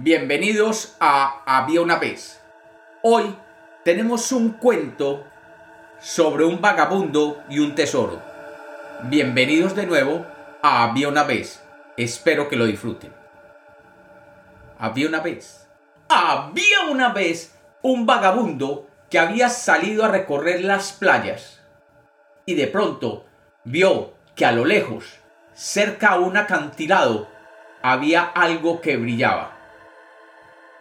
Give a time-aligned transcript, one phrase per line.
[0.00, 2.40] Bienvenidos a Había una vez.
[3.02, 3.34] Hoy
[3.84, 5.26] tenemos un cuento
[5.98, 8.22] sobre un vagabundo y un tesoro.
[9.02, 10.24] Bienvenidos de nuevo
[10.62, 11.64] a Había una vez.
[11.96, 13.12] Espero que lo disfruten.
[14.78, 15.68] Había una vez.
[16.08, 21.60] Había una vez un vagabundo que había salido a recorrer las playas
[22.46, 23.26] y de pronto
[23.64, 25.18] vio que a lo lejos,
[25.54, 27.28] cerca a un acantilado,
[27.82, 29.57] había algo que brillaba.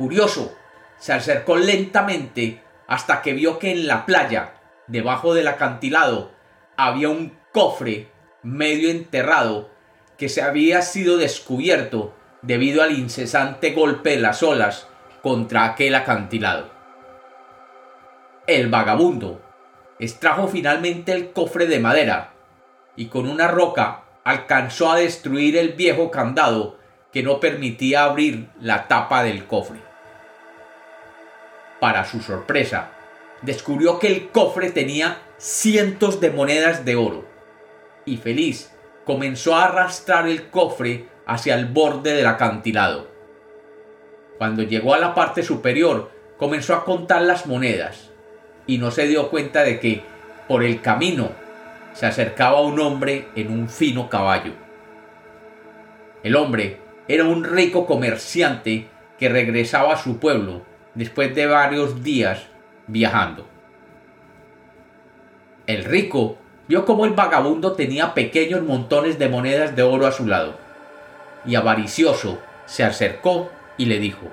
[0.00, 0.56] Curioso,
[0.96, 4.54] se acercó lentamente hasta que vio que en la playa,
[4.86, 6.30] debajo del acantilado,
[6.78, 8.08] había un cofre
[8.42, 9.68] medio enterrado
[10.16, 14.88] que se había sido descubierto debido al incesante golpe de las olas
[15.20, 16.70] contra aquel acantilado.
[18.46, 19.42] El vagabundo
[19.98, 22.32] extrajo finalmente el cofre de madera
[22.96, 26.78] y con una roca alcanzó a destruir el viejo candado
[27.12, 29.89] que no permitía abrir la tapa del cofre.
[31.80, 32.90] Para su sorpresa,
[33.40, 37.24] descubrió que el cofre tenía cientos de monedas de oro,
[38.04, 38.70] y feliz
[39.06, 43.08] comenzó a arrastrar el cofre hacia el borde del acantilado.
[44.36, 48.10] Cuando llegó a la parte superior, comenzó a contar las monedas,
[48.66, 50.02] y no se dio cuenta de que,
[50.48, 51.30] por el camino,
[51.94, 54.52] se acercaba un hombre en un fino caballo.
[56.22, 62.46] El hombre era un rico comerciante que regresaba a su pueblo después de varios días
[62.86, 63.46] viajando.
[65.66, 66.36] El rico
[66.68, 70.54] vio cómo el vagabundo tenía pequeños montones de monedas de oro a su lado,
[71.44, 74.26] y avaricioso se acercó y le dijo,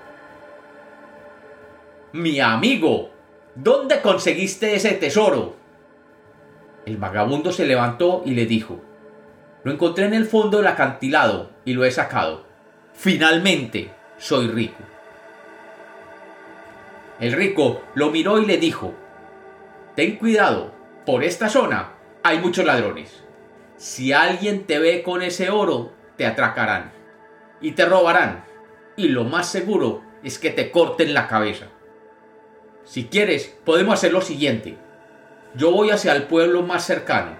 [2.14, 3.12] Mi amigo,
[3.56, 5.56] ¿dónde conseguiste ese tesoro?
[6.86, 8.82] El vagabundo se levantó y le dijo,
[9.64, 12.46] Lo encontré en el fondo del acantilado y lo he sacado.
[12.94, 14.84] Finalmente soy rico.
[17.20, 18.94] El rico lo miró y le dijo,
[19.96, 20.72] Ten cuidado,
[21.06, 23.24] por esta zona hay muchos ladrones.
[23.78, 26.92] Si alguien te ve con ese oro, te atracarán
[27.62, 28.46] y te robarán.
[28.96, 31.68] Y lo más seguro es que te corten la cabeza.
[32.84, 34.78] Si quieres, podemos hacer lo siguiente.
[35.56, 37.38] Yo voy hacia el pueblo más cercano.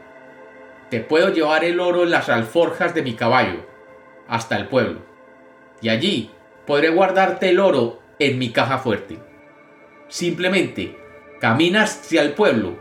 [0.90, 3.66] Te puedo llevar el oro en las alforjas de mi caballo,
[4.28, 5.02] hasta el pueblo.
[5.82, 6.32] Y allí
[6.66, 9.27] podré guardarte el oro en mi caja fuerte.
[10.10, 10.98] Simplemente
[11.40, 12.78] caminas hacia el pueblo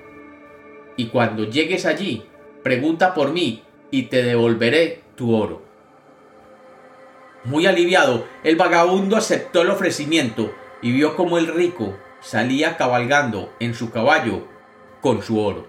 [0.96, 2.24] y cuando llegues allí,
[2.62, 5.62] pregunta por mí y te devolveré tu oro.
[7.44, 13.74] Muy aliviado, el vagabundo aceptó el ofrecimiento y vio como el rico salía cabalgando en
[13.74, 14.48] su caballo
[15.00, 15.66] con su oro,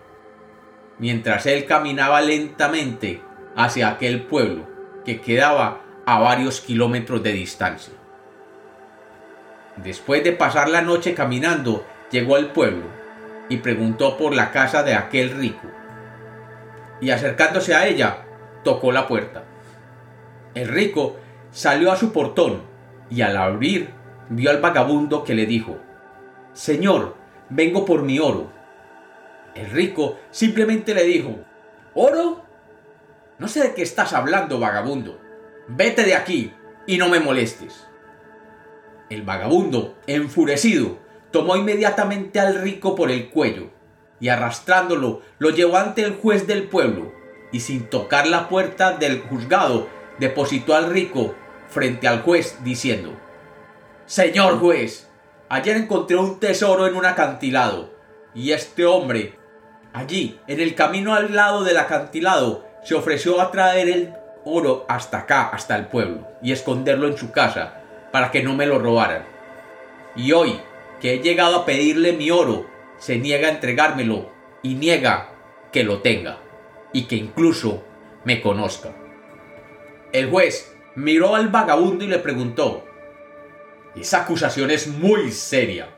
[0.97, 3.21] mientras él caminaba lentamente
[3.55, 4.67] hacia aquel pueblo
[5.05, 7.93] que quedaba a varios kilómetros de distancia.
[9.77, 12.85] Después de pasar la noche caminando, llegó al pueblo
[13.49, 15.67] y preguntó por la casa de aquel rico.
[16.99, 18.25] Y acercándose a ella,
[18.63, 19.43] tocó la puerta.
[20.55, 21.17] El rico
[21.51, 22.63] salió a su portón
[23.09, 23.89] y al abrir
[24.29, 25.77] vio al vagabundo que le dijo,
[26.53, 27.15] Señor,
[27.49, 28.51] vengo por mi oro.
[29.53, 31.35] El rico simplemente le dijo,
[31.93, 32.43] ¿Oro?
[33.39, 35.19] No sé de qué estás hablando, vagabundo.
[35.67, 36.53] Vete de aquí
[36.85, 37.87] y no me molestes.
[39.09, 40.97] El vagabundo, enfurecido,
[41.31, 43.69] tomó inmediatamente al rico por el cuello
[44.19, 47.13] y arrastrándolo lo llevó ante el juez del pueblo
[47.51, 49.87] y sin tocar la puerta del juzgado
[50.19, 51.35] depositó al rico
[51.67, 53.13] frente al juez diciendo
[54.05, 55.09] Señor juez,
[55.49, 57.93] ayer encontré un tesoro en un acantilado
[58.33, 59.37] y este hombre
[59.93, 64.13] allí en el camino al lado del acantilado se ofreció a traer el
[64.45, 67.81] oro hasta acá, hasta el pueblo y esconderlo en su casa
[68.11, 69.25] para que no me lo robaran.
[70.15, 70.59] Y hoy,
[70.99, 74.31] que he llegado a pedirle mi oro, se niega a entregármelo
[74.63, 75.29] y niega
[75.71, 76.39] que lo tenga
[76.93, 77.83] y que incluso
[78.23, 78.93] me conozca.
[80.11, 82.85] El juez miró al vagabundo y le preguntó,
[83.95, 85.89] esa acusación es muy seria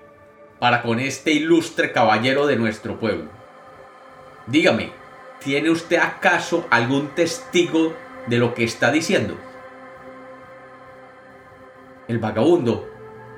[0.59, 3.29] para con este ilustre caballero de nuestro pueblo.
[4.47, 4.91] Dígame,
[5.43, 7.93] ¿tiene usted acaso algún testigo
[8.27, 9.37] de lo que está diciendo?
[12.09, 12.89] El vagabundo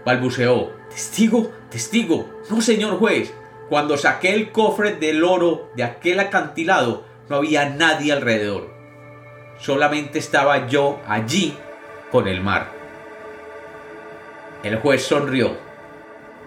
[0.05, 0.71] balbuceó.
[0.89, 2.41] Testigo, testigo.
[2.49, 3.33] No, señor juez.
[3.69, 8.73] Cuando saqué el cofre del oro de aquel acantilado, no había nadie alrededor.
[9.59, 11.53] Solamente estaba yo allí
[12.11, 12.71] con el mar.
[14.63, 15.57] El juez sonrió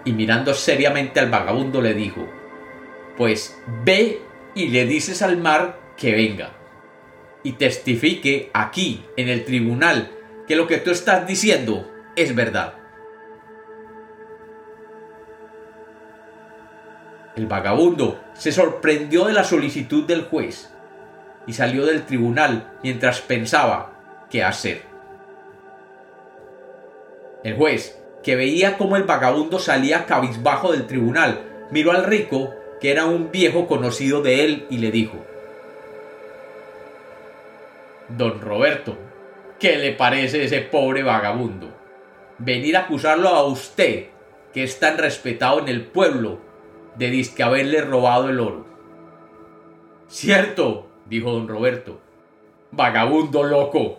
[0.04, 2.26] y mirando seriamente al vagabundo le dijo,
[3.18, 4.22] pues ve
[4.54, 6.52] y le dices al mar que venga
[7.42, 10.10] y testifique aquí en el tribunal
[10.46, 12.74] que lo que tú estás diciendo es verdad.
[17.36, 20.70] El vagabundo se sorprendió de la solicitud del juez
[21.46, 23.92] y salió del tribunal mientras pensaba
[24.30, 24.82] qué hacer.
[27.42, 32.90] El juez, que veía cómo el vagabundo salía cabizbajo del tribunal, miró al rico, que
[32.90, 35.18] era un viejo conocido de él, y le dijo,
[38.08, 38.96] Don Roberto,
[39.58, 41.83] ¿qué le parece ese pobre vagabundo?
[42.44, 44.08] Venir a acusarlo a usted,
[44.52, 46.40] que es tan respetado en el pueblo,
[46.94, 48.66] de disque haberle robado el oro.
[50.08, 52.00] Cierto, dijo don Roberto.
[52.70, 53.98] Vagabundo loco.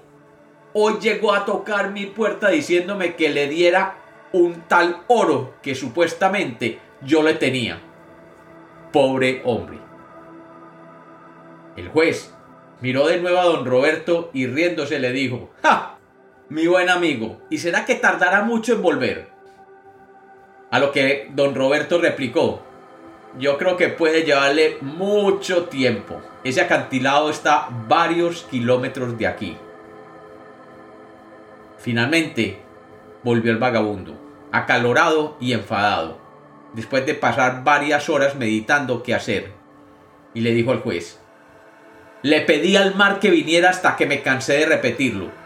[0.73, 3.97] Hoy llegó a tocar mi puerta diciéndome que le diera
[4.31, 7.81] un tal oro que supuestamente yo le tenía.
[8.91, 9.79] Pobre hombre.
[11.75, 12.31] El juez
[12.79, 15.94] miró de nuevo a don Roberto y riéndose le dijo, ¡Ja!
[16.47, 19.29] Mi buen amigo, ¿y será que tardará mucho en volver?
[20.69, 22.61] A lo que don Roberto replicó,
[23.39, 26.21] yo creo que puede llevarle mucho tiempo.
[26.43, 29.57] Ese acantilado está varios kilómetros de aquí.
[31.79, 32.59] Finalmente,
[33.23, 34.15] volvió el vagabundo,
[34.51, 36.19] acalorado y enfadado,
[36.73, 39.51] después de pasar varias horas meditando qué hacer,
[40.35, 41.19] y le dijo al juez,
[42.21, 45.44] le pedí al mar que viniera hasta que me cansé de repetirlo,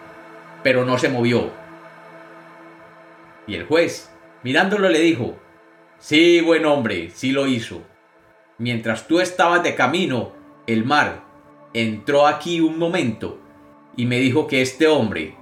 [0.63, 1.51] pero no se movió.
[3.47, 4.11] Y el juez,
[4.43, 5.37] mirándolo, le dijo,
[5.99, 7.81] Sí, buen hombre, sí lo hizo.
[8.57, 10.31] Mientras tú estabas de camino,
[10.65, 11.25] el mar
[11.73, 13.41] entró aquí un momento
[13.97, 15.35] y me dijo que este hombre,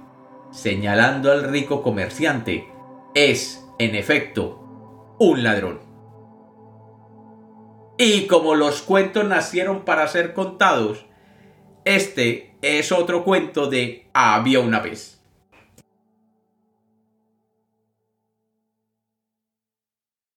[0.50, 2.68] señalando al rico comerciante,
[3.14, 5.80] es, en efecto, un ladrón.
[7.98, 11.06] Y como los cuentos nacieron para ser contados,
[11.84, 15.17] este es otro cuento de Había una vez.